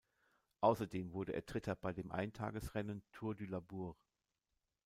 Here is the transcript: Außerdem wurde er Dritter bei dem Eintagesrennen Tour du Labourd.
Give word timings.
Außerdem 0.61 1.13
wurde 1.13 1.33
er 1.33 1.43
Dritter 1.43 1.75
bei 1.75 1.93
dem 1.93 2.11
Eintagesrennen 2.11 3.03
Tour 3.11 3.35
du 3.35 3.45
Labourd. 3.45 3.99